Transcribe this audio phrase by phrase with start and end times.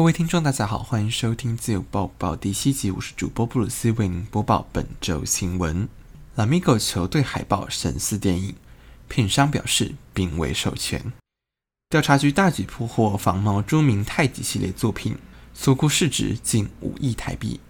[0.00, 5.86] 各位听众，大家好，欢迎收听自由报报第七集，我是主播布鲁斯，为您播报本周新闻。
[6.36, 8.54] Lamigo 球队海报神似电影，
[9.08, 11.12] 片商表示并未授权。
[11.90, 15.18] 调查局大举破获仿冒著名太极系列作品，
[15.52, 17.60] 所估市值近五亿台币。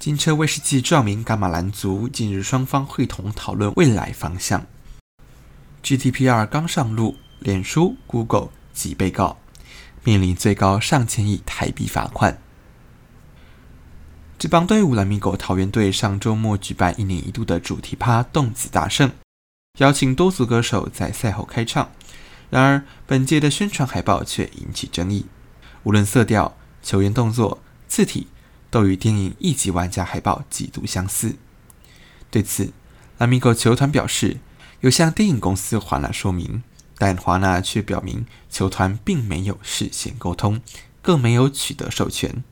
[0.00, 4.66] 金车威士忌撞名噶玛兰族，近日双方会同讨论未来方向。
[5.84, 9.38] GDPR 刚上路，脸书、Google 及被告。
[10.04, 12.40] 面临最高上千亿台币罚款。
[14.38, 19.10] 职棒队伍 Lamigo 桃园队上周末举办一年一度的主题趴“动子大胜”，
[19.78, 21.90] 邀请多组歌手在赛后开唱。
[22.48, 25.26] 然而，本届的宣传海报却引起争议，
[25.82, 28.28] 无论色调、球员动作、字体，
[28.70, 31.36] 都与电影《一级玩家》海报极度相似。
[32.30, 32.72] 对此
[33.18, 34.38] ，Lamigo 球团表示
[34.80, 36.62] 有向电影公司还了说明。
[36.98, 40.60] 但华纳却表明，球团并没有事先沟通，
[41.00, 42.42] 更没有取得授权。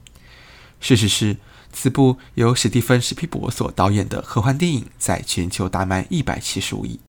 [0.81, 1.39] 事实是，
[1.73, 7.01] 此部由史蒂芬·史皮伯所导演的科幻电影在全球大卖一百七十五亿，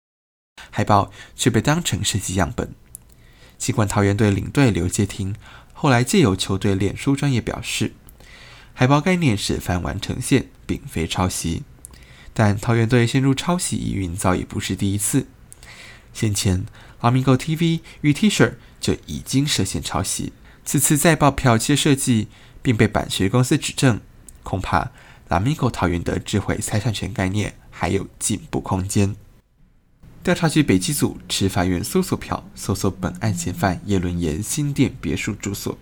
[0.72, 2.74] 海报却被当成设计样本。
[3.58, 5.36] 尽管桃园队领队刘介廷
[5.74, 7.94] 后来借由球队脸书专页表示，
[8.74, 11.64] 海报概念是翻完成线，并非抄袭，
[12.34, 15.28] 但桃园队陷入抄袭疑云早已不是第一次。
[16.18, 16.66] 先前。
[17.02, 20.34] Amigo TV 与 T 恤就已经涉嫌抄袭，
[20.66, 22.28] 此次再曝剽窃设计，
[22.64, 24.02] 并被版权公司指证，
[24.42, 24.92] 恐怕
[25.30, 29.16] Amigo 桃园的智慧财产权概念还有进步空间。
[30.24, 35.78] 调查局北基组持法院搜索票搜索本案嫌犯叶伦妍新店别墅住所，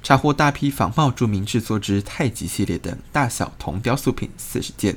[0.00, 4.96] 查获大批仿冒著名制作之太极系列等大小铜雕塑品四十件，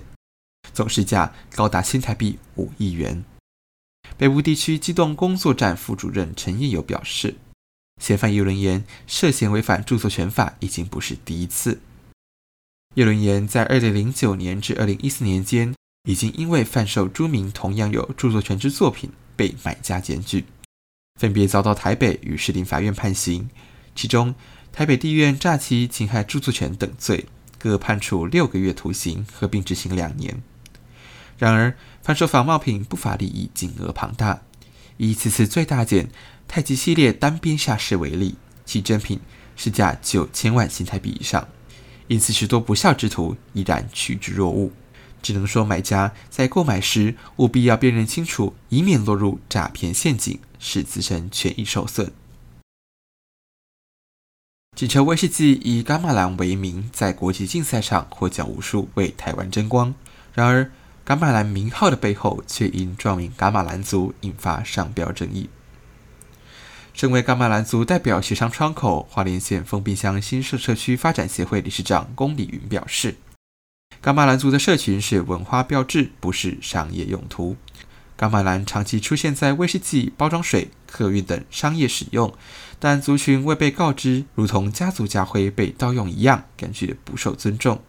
[0.71, 3.25] 总市价高达新台币五亿元。
[4.19, 7.35] 北部地区机动工作站副主任陈业友表示，
[8.01, 11.79] 嫌犯叶伦妍涉嫌违反著作权法已经不是第一次。
[12.95, 15.73] 叶伦妍在二零零九年至二零一四年间，
[16.03, 20.43] 已经因为贩售朱名同样有著作权之作品被买家检举，
[21.17, 23.49] 分别遭到台北与士林法院判刑，
[23.95, 24.35] 其中
[24.73, 27.25] 台北地院诈欺、侵害著作权等罪，
[27.57, 30.41] 各判处六个月徒刑，合并执行两年。
[31.39, 34.41] 然而，贩售仿冒品不法利益金额庞大。
[34.97, 36.09] 以此次最大件
[36.47, 38.35] 太极系列单边下市为例，
[38.65, 39.19] 其真品
[39.55, 41.47] 市价九千万新台币以上，
[42.07, 44.71] 因此许多不肖之徒依然趋之若鹜。
[45.21, 52.11] 只能说，买家在购买时务必要辨认清楚，以免落入诈骗陷阱，使自身权益受损。
[54.75, 59.93] 锦城威士忌以伽马兰为名，在国际竞赛上获奖无数，为台湾争光。
[60.33, 60.71] 然而，
[61.09, 65.49] 噶玛兰名号的背后，却因撞名噶玛兰族引发商标争议。
[66.93, 73.15] 身为噶玛兰族代表协商窗口，花莲县丰滨乡新社社区发展协会理事长龚礼云表示，
[73.99, 77.57] 噶玛兰族的社群是文化标志，不是商业用途。
[78.15, 82.31] 噶玛兰长期出现在威士忌、包装水、客运等商业使用，
[82.77, 87.81] 但族群未被告知，如同家族家徽被盗用一样，感觉不受尊重。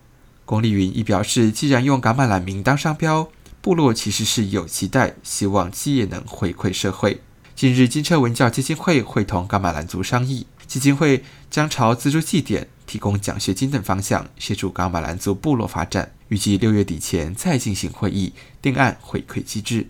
[0.50, 3.28] 龚丽云亦表示，既然用噶玛兰名当商标，
[3.60, 7.20] 部落其实是有期待，希望企业能回馈社会。
[7.54, 16.10] 近日，金车文教基金会会同噶玛兰族商议，基金会将朝资助祭典、提供奖学金等方向协助噶玛兰族部落发展。
[16.26, 19.86] 预计六月底前再进行会议，定案回馈机制。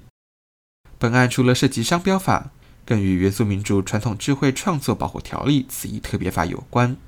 [0.98, 2.50] 本案除了涉及商标法，
[2.84, 6.98] 更与原住民族传统智慧创作保护条例此一特别法有关，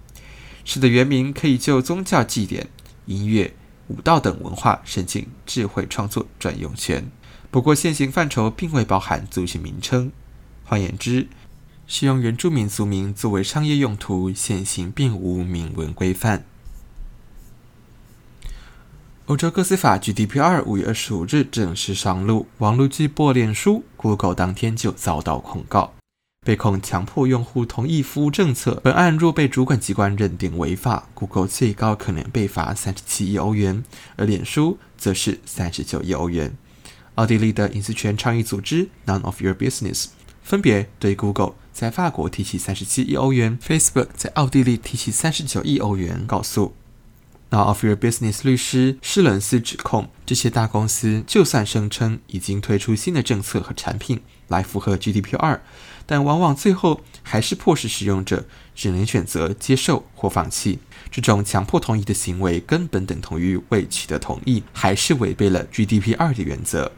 [0.65, 2.69] 使得原民可以就宗教祭典。
[3.07, 3.55] 音乐、
[3.89, 7.11] 舞蹈等文化申请智慧创作专用权，
[7.51, 10.13] 不过现行范畴并未包含族群名称。
[10.65, 11.29] 换言之，
[11.87, 16.45] 使用原住民族名作为商业用途，现行并无明文规范。
[19.27, 25.95] 欧洲各司法 GDPR 五月二十五日正式上路，网络巨擘脸书、Google 当天就遭到控告。
[26.45, 33.85] 被控强迫用户同意服务政策，本案若被主管机关认定违法，Google 最高可能被罚三十七亿欧元，
[34.17, 36.57] 而脸书则是三十九亿欧元。
[37.15, 40.07] 奥地利的隐私权倡议组织 None of Your Business
[40.43, 46.75] 分别对 Google 在法国提起三十七亿欧元，Facebook 在奥地利提起三十九亿欧元告诉。
[47.53, 55.61] Now of Your Business 律师施伦斯指控，这些大公司就算声称已经推出新的政策和产品来符合 GDPR。
[56.07, 60.79] 但往往最后还是迫使使用者只能选择接受或放弃。
[61.11, 66.91] 这种强迫同意的行为，根本等同于未取得同意，还是违背了 GDPR 的原则。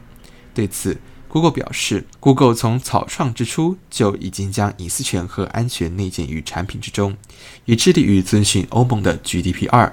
[0.53, 0.97] 对此
[1.27, 7.17] Google 表示，Google 从草创之初就已经将隐私权和安全内建于产品之中，
[7.65, 9.91] 也致力于遵循欧盟的 GDPR。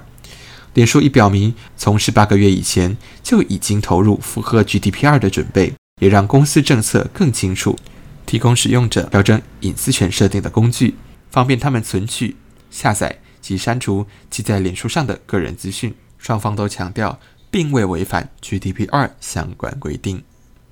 [0.73, 7.77] 脸书已表明，从十八个月以前就已经投入符合 GDPR 的准备，也让公司政策更清楚，
[8.25, 10.95] 提供使用者调整隐私权设定的工具，
[11.29, 12.35] 方便他们存取、
[12.71, 15.93] 下载及删除其在脸书上的个人资讯。
[16.17, 17.19] 双方都强调，
[17.51, 20.23] 并未违反 GDPR 相关规定。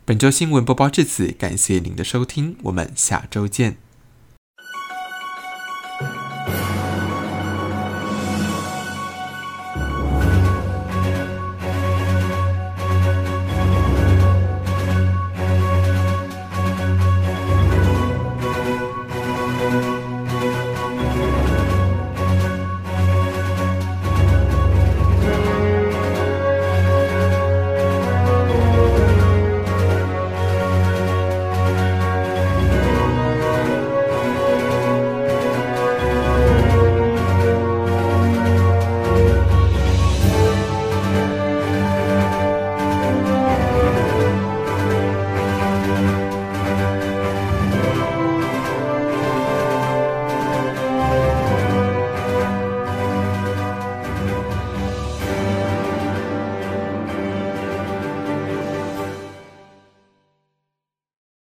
[0.06, 3.91] 本周新闻播报至此，感谢您的收听，我们下周见。